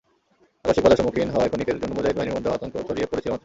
আকস্মিক 0.63 0.83
বাঁধার 0.83 0.99
সম্মুখীন 0.99 1.29
হওয়ায় 1.33 1.49
ক্ষণিকের 1.51 1.79
জন্য 1.81 1.91
মুজাহিদ 1.97 2.15
বাহিনীর 2.17 2.35
মধ্যে 2.37 2.53
আতঙ্ক 2.55 2.73
ছড়িয়ে 2.87 3.09
পড়েছিল 3.09 3.29
মাত্র। 3.31 3.39